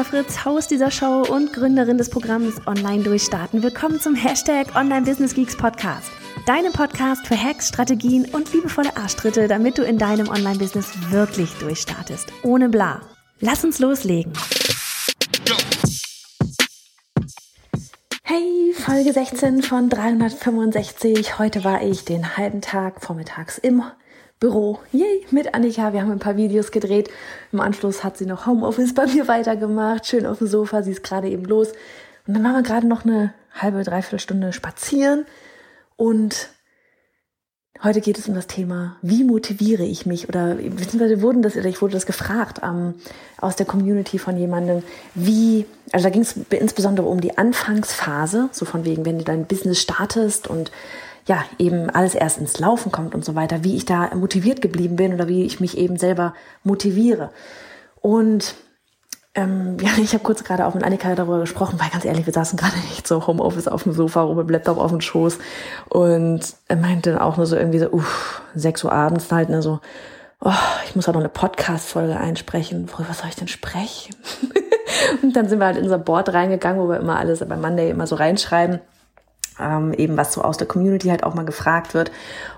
[0.00, 3.62] Johanna Fritz, Haus dieser Show und Gründerin des Programms Online Durchstarten.
[3.62, 6.10] Willkommen zum Hashtag Online Business Geeks Podcast.
[6.46, 12.32] Deinem Podcast für Hacks, Strategien und liebevolle Arschtritte, damit du in deinem Online-Business wirklich durchstartest.
[12.42, 13.02] Ohne bla.
[13.40, 14.32] Lass uns loslegen.
[18.22, 21.38] Hey, Folge 16 von 365.
[21.38, 23.82] Heute war ich den halben Tag vormittags im
[24.40, 24.78] Büro.
[24.90, 25.92] Yay, mit Annika.
[25.92, 27.10] Wir haben ein paar Videos gedreht.
[27.52, 30.06] Im Anschluss hat sie noch Homeoffice bei mir weitergemacht.
[30.06, 30.82] Schön auf dem Sofa.
[30.82, 31.68] Sie ist gerade eben los.
[32.26, 35.26] Und dann waren wir gerade noch eine halbe, dreiviertel Stunde spazieren.
[35.96, 36.48] Und
[37.82, 40.26] heute geht es um das Thema, wie motiviere ich mich?
[40.30, 42.94] Oder beziehungsweise wurden das, oder ich wurde das gefragt ähm,
[43.42, 44.82] aus der Community von jemandem,
[45.14, 49.44] wie, also da ging es insbesondere um die Anfangsphase, so von wegen, wenn du dein
[49.44, 50.70] Business startest und
[51.26, 54.96] ja, eben alles erst ins Laufen kommt und so weiter, wie ich da motiviert geblieben
[54.96, 57.30] bin oder wie ich mich eben selber motiviere.
[58.00, 58.54] Und
[59.34, 62.32] ähm, ja, ich habe kurz gerade auch mit Annika darüber gesprochen, weil ganz ehrlich, wir
[62.32, 65.38] saßen gerade echt so Homeoffice auf dem Sofa rum mit Laptop auf dem Schoß
[65.88, 69.62] und er meinte dann auch nur so irgendwie so, uff, 6 Uhr abends halt, ne,
[69.62, 69.80] so,
[70.40, 70.52] oh,
[70.86, 72.88] ich muss auch noch eine Podcast-Folge einsprechen.
[72.96, 74.16] Was soll ich denn sprechen?
[75.22, 77.90] und dann sind wir halt in unser Board reingegangen, wo wir immer alles bei Monday
[77.90, 78.80] immer so reinschreiben
[79.60, 82.10] ähm, eben was so aus der Community halt auch mal gefragt wird.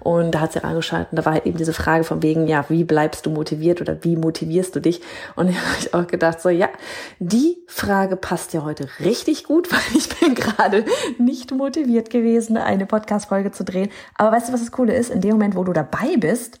[0.00, 2.84] Und da hat sie angeschaltet, da war halt eben diese Frage von wegen, ja, wie
[2.84, 5.00] bleibst du motiviert oder wie motivierst du dich?
[5.36, 6.68] Und da habe ich auch gedacht, so, ja,
[7.18, 10.84] die Frage passt ja heute richtig gut, weil ich bin gerade
[11.18, 13.90] nicht motiviert gewesen, eine Podcast-Folge zu drehen.
[14.16, 15.10] Aber weißt du, was das Coole ist?
[15.10, 16.60] In dem Moment, wo du dabei bist,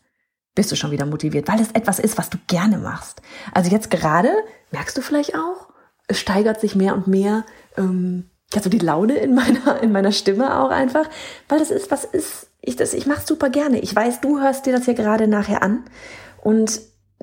[0.54, 3.22] bist du schon wieder motiviert, weil es etwas ist, was du gerne machst.
[3.54, 4.30] Also jetzt gerade,
[4.72, 5.68] merkst du vielleicht auch,
[6.08, 7.44] es steigert sich mehr und mehr
[7.76, 11.08] ähm, ja, so die Laune in meiner, in meiner Stimme auch einfach,
[11.48, 13.80] weil das ist, was ist, ich, das, ich mach's super gerne.
[13.80, 15.84] Ich weiß, du hörst dir das hier gerade nachher an
[16.42, 16.80] und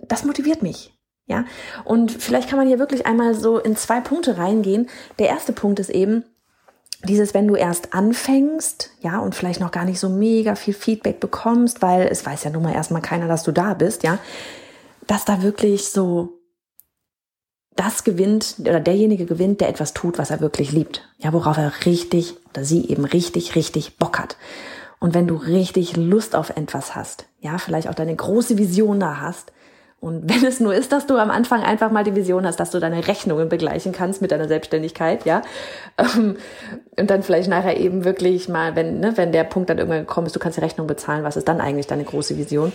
[0.08, 0.94] das motiviert mich.
[1.30, 1.44] Ja,
[1.84, 4.88] und vielleicht kann man hier wirklich einmal so in zwei Punkte reingehen.
[5.20, 6.24] Der erste Punkt ist eben,
[7.04, 11.20] dieses, wenn du erst anfängst, ja, und vielleicht noch gar nicht so mega viel Feedback
[11.20, 14.20] bekommst, weil es weiß ja nun mal erstmal keiner, dass du da bist, ja,
[15.06, 16.37] dass da wirklich so
[17.78, 21.08] das gewinnt oder derjenige gewinnt, der etwas tut, was er wirklich liebt.
[21.18, 24.36] Ja, worauf er richtig oder sie eben richtig, richtig Bock hat.
[25.00, 29.22] Und wenn du richtig Lust auf etwas hast, ja, vielleicht auch deine große Vision da
[29.22, 29.52] hast,
[30.00, 32.70] und wenn es nur ist, dass du am Anfang einfach mal die Vision hast, dass
[32.70, 35.42] du deine Rechnungen begleichen kannst mit deiner Selbstständigkeit, ja,
[35.98, 36.38] ähm,
[37.00, 40.28] und dann vielleicht nachher eben wirklich mal, wenn, ne, wenn der Punkt dann irgendwann gekommen
[40.28, 42.72] ist, du kannst die Rechnung bezahlen, was ist dann eigentlich deine große Vision?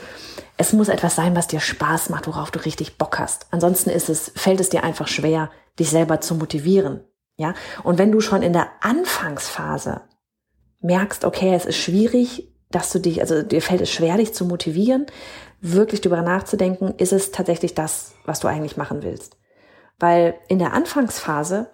[0.57, 3.47] Es muss etwas sein, was dir Spaß macht, worauf du richtig Bock hast.
[3.51, 7.05] Ansonsten ist es, fällt es dir einfach schwer, dich selber zu motivieren,
[7.37, 7.55] ja.
[7.85, 10.03] Und wenn du schon in der Anfangsphase
[10.81, 14.45] merkst, okay, es ist schwierig, dass du dich, also dir fällt es schwer, dich zu
[14.45, 15.07] motivieren,
[15.61, 19.37] wirklich darüber nachzudenken, ist es tatsächlich das, was du eigentlich machen willst.
[19.99, 21.71] Weil in der Anfangsphase,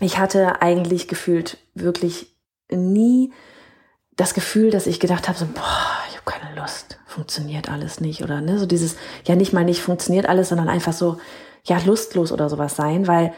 [0.00, 2.34] ich hatte eigentlich gefühlt wirklich
[2.70, 3.32] nie
[4.16, 8.22] das Gefühl, dass ich gedacht habe, so, boah, ich habe keine Lust, funktioniert alles nicht
[8.22, 11.18] oder ne, so dieses, ja nicht mal nicht funktioniert alles, sondern einfach so,
[11.64, 13.32] ja lustlos oder sowas sein, weil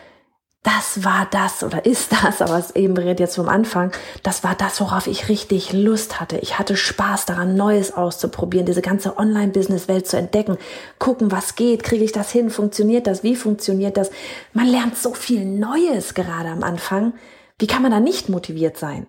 [0.64, 3.92] das war das oder ist das, aber es eben redet jetzt vom Anfang,
[4.22, 6.38] das war das, worauf ich richtig Lust hatte.
[6.38, 10.56] Ich hatte Spaß daran, Neues auszuprobieren, diese ganze Online-Business-Welt zu entdecken,
[10.98, 14.10] gucken, was geht, kriege ich das hin, funktioniert das, wie funktioniert das.
[14.54, 17.12] Man lernt so viel Neues gerade am Anfang.
[17.58, 19.06] Wie kann man da nicht motiviert sein?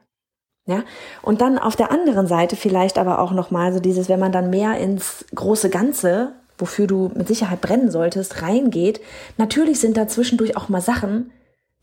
[0.67, 0.83] Ja,
[1.21, 4.49] und dann auf der anderen Seite vielleicht aber auch nochmal so dieses, wenn man dann
[4.49, 8.99] mehr ins große Ganze, wofür du mit Sicherheit brennen solltest, reingeht.
[9.37, 11.31] Natürlich sind da zwischendurch auch mal Sachen,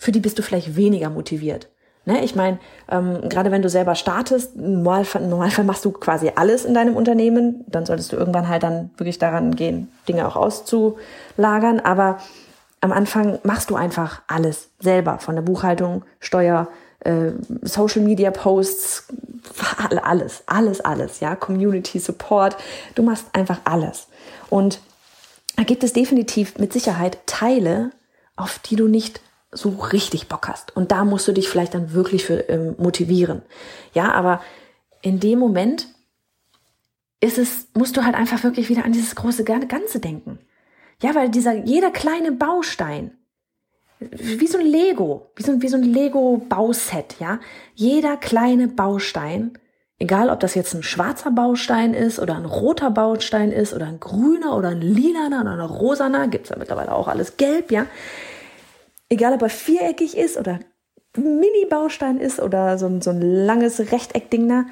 [0.03, 1.69] für die bist du vielleicht weniger motiviert.
[2.07, 2.25] Ne?
[2.25, 2.59] Ich meine,
[2.91, 7.65] ähm, gerade wenn du selber startest, im Normalfall machst du quasi alles in deinem Unternehmen,
[7.69, 11.79] dann solltest du irgendwann halt dann wirklich daran gehen, Dinge auch auszulagern.
[11.79, 12.19] Aber
[12.81, 16.67] am Anfang machst du einfach alles selber, von der Buchhaltung, Steuer,
[17.05, 17.31] äh,
[17.63, 19.07] Social Media Posts,
[20.03, 22.57] alles, alles, alles, ja, Community Support.
[22.97, 24.09] Du machst einfach alles.
[24.51, 24.81] Und
[25.55, 27.93] da gibt es definitiv mit Sicherheit Teile,
[28.35, 29.21] auf die du nicht
[29.53, 30.75] so richtig Bock hast.
[30.75, 33.43] Und da musst du dich vielleicht dann wirklich für ähm, motivieren.
[33.95, 34.41] Ja, aber
[35.03, 35.89] in dem Moment
[37.21, 40.39] ist es, musst du halt einfach wirklich wieder an dieses große Ganze denken.
[41.01, 43.13] Ja, weil dieser, jeder kleine Baustein
[44.11, 47.39] wie so ein Lego, wie so, wie so ein Lego-Bauset, ja.
[47.75, 49.53] Jeder kleine Baustein,
[49.99, 54.01] egal ob das jetzt ein schwarzer Baustein ist oder ein roter Baustein ist oder ein
[54.01, 57.87] grüner oder ein lilaner oder ein rosaner, gibt's ja mittlerweile auch alles gelb, ja.
[59.13, 60.59] Egal ob er viereckig ist oder
[61.19, 64.65] Mini-Baustein ist oder so ein, so ein langes Rechteckding da,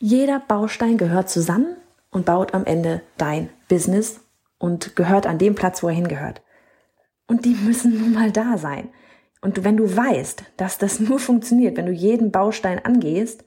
[0.00, 1.76] jeder Baustein gehört zusammen
[2.10, 4.18] und baut am Ende dein Business
[4.58, 6.42] und gehört an dem Platz, wo er hingehört.
[7.28, 8.88] Und die müssen nun mal da sein.
[9.42, 13.44] Und wenn du weißt, dass das nur funktioniert, wenn du jeden Baustein angehst,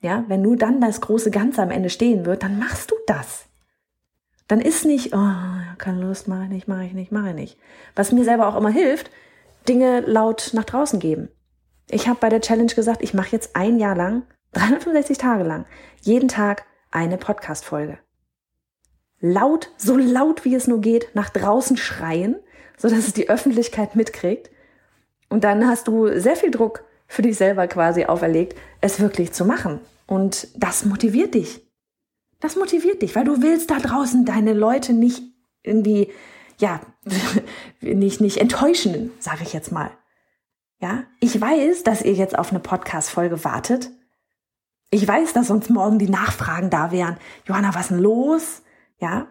[0.00, 3.44] ja, wenn nur dann das große Ganze am Ende stehen wird, dann machst du das.
[4.48, 5.34] Dann ist nicht, oh,
[5.76, 7.58] keine Lust, mache ich nicht, mache ich nicht, mache ich nicht.
[7.94, 9.10] Was mir selber auch immer hilft,
[9.68, 11.28] Dinge laut nach draußen geben.
[11.90, 14.22] Ich habe bei der Challenge gesagt, ich mache jetzt ein Jahr lang,
[14.52, 15.66] 365 Tage lang,
[16.00, 17.98] jeden Tag eine Podcast-Folge.
[19.20, 22.36] Laut, so laut wie es nur geht, nach draußen schreien,
[22.78, 24.50] so dass es die Öffentlichkeit mitkriegt.
[25.28, 29.44] Und dann hast du sehr viel Druck für dich selber quasi auferlegt, es wirklich zu
[29.44, 29.80] machen.
[30.06, 31.67] Und das motiviert dich.
[32.40, 35.22] Das motiviert dich, weil du willst da draußen deine Leute nicht
[35.62, 36.12] irgendwie,
[36.58, 36.80] ja,
[37.80, 39.90] nicht, nicht enttäuschen, sage ich jetzt mal.
[40.80, 43.90] Ja, ich weiß, dass ihr jetzt auf eine Podcast-Folge wartet.
[44.90, 47.16] Ich weiß, dass uns morgen die Nachfragen da wären.
[47.46, 48.62] Johanna, was denn los?
[49.00, 49.26] Ja,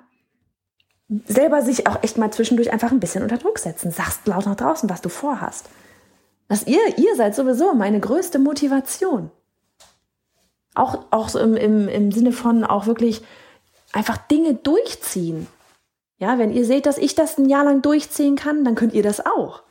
[1.25, 3.91] selber sich auch echt mal zwischendurch einfach ein bisschen unter Druck setzen.
[3.91, 5.69] Sagst laut nach draußen, was du vorhast.
[6.47, 9.31] Dass ihr, ihr seid sowieso meine größte Motivation.
[10.77, 13.21] Auch, auch so im, im, im Sinne von auch wirklich
[13.93, 15.47] einfach Dinge durchziehen.
[16.19, 19.03] Ja, wenn ihr seht, dass ich das ein Jahr lang durchziehen kann, dann könnt ihr
[19.03, 19.63] das auch.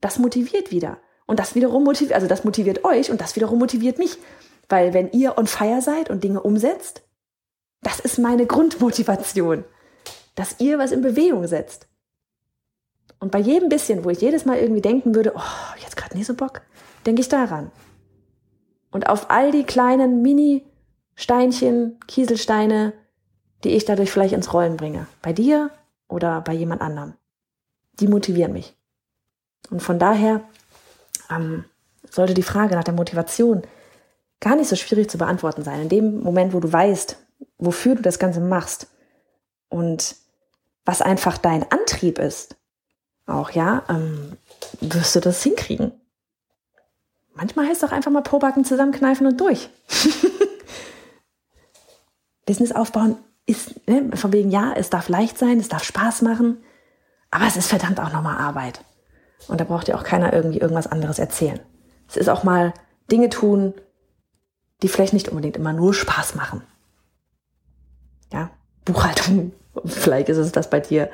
[0.00, 0.98] Das motiviert wieder.
[1.26, 4.18] Und das wiederum motiviert, also das motiviert euch und das wiederum motiviert mich.
[4.68, 7.02] Weil wenn ihr on fire seid und Dinge umsetzt,
[7.82, 9.64] das ist meine Grundmotivation
[10.34, 11.88] dass ihr was in Bewegung setzt.
[13.18, 16.26] Und bei jedem bisschen, wo ich jedes Mal irgendwie denken würde, oh, jetzt gerade nicht
[16.26, 16.62] so Bock,
[17.06, 17.70] denke ich daran.
[18.92, 22.92] Und auf all die kleinen Mini-Steinchen, Kieselsteine,
[23.64, 25.06] die ich dadurch vielleicht ins Rollen bringe.
[25.22, 25.70] Bei dir
[26.08, 27.14] oder bei jemand anderem.
[27.98, 28.76] Die motivieren mich.
[29.70, 30.42] Und von daher
[31.30, 31.64] ähm,
[32.08, 33.62] sollte die Frage nach der Motivation
[34.40, 35.82] gar nicht so schwierig zu beantworten sein.
[35.82, 37.16] In dem Moment, wo du weißt,
[37.58, 38.88] wofür du das Ganze machst
[39.68, 40.16] und
[40.84, 42.56] was einfach dein Antrieb ist,
[43.26, 44.36] auch ja, ähm,
[44.80, 45.92] wirst du das hinkriegen.
[47.34, 49.70] Manchmal heißt es auch einfach mal Probacken zusammenkneifen und durch.
[52.46, 56.58] Business aufbauen ist, ne, von wegen, ja, es darf leicht sein, es darf Spaß machen,
[57.30, 58.84] aber es ist verdammt auch nochmal Arbeit.
[59.48, 61.60] Und da braucht dir auch keiner irgendwie irgendwas anderes erzählen.
[62.08, 62.74] Es ist auch mal
[63.10, 63.74] Dinge tun,
[64.82, 66.62] die vielleicht nicht unbedingt immer nur Spaß machen.
[68.32, 68.50] Ja,
[68.84, 69.52] Buchhaltung
[69.84, 71.10] Vielleicht ist es das bei dir.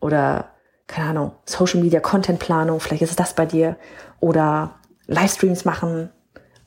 [0.00, 0.50] Oder,
[0.86, 3.76] keine Ahnung, Social Media Content Planung, vielleicht ist es das bei dir.
[4.20, 4.74] Oder
[5.10, 6.10] Livestreams machen.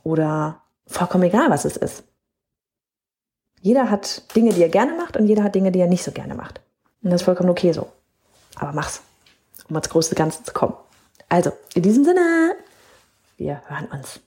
[0.04, 2.04] Oder vollkommen egal, was es ist.
[3.62, 6.12] Jeder hat Dinge, die er gerne macht und jeder hat Dinge, die er nicht so
[6.12, 6.60] gerne macht.
[7.02, 7.88] Und das ist vollkommen okay so.
[8.56, 9.02] Aber mach's,
[9.70, 10.76] um ans große Ganze zu kommen.
[11.30, 12.56] Also, in diesem Sinne,
[13.38, 14.20] wir hören uns.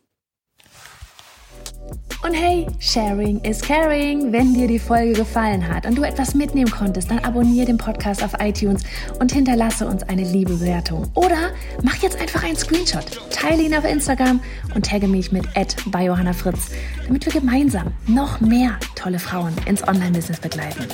[2.26, 4.32] Und hey, Sharing is Caring.
[4.32, 8.24] Wenn dir die Folge gefallen hat und du etwas mitnehmen konntest, dann abonniere den Podcast
[8.24, 8.82] auf iTunes
[9.20, 11.08] und hinterlasse uns eine liebe Bewertung.
[11.14, 11.52] Oder
[11.84, 14.40] mach jetzt einfach einen Screenshot, teile ihn auf Instagram
[14.74, 15.46] und tagge mich mit
[15.86, 16.70] bei Johanna Fritz,
[17.06, 20.84] damit wir gemeinsam noch mehr tolle Frauen ins Online-Business begleiten.